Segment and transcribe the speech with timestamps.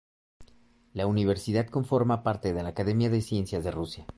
[0.93, 4.07] La universidad conforma parte de la Academia de Ciencias de Rusia.